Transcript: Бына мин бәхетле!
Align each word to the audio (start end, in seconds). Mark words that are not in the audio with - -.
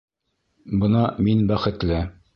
Бына 0.85 1.05
мин 1.29 1.47
бәхетле! 1.53 2.05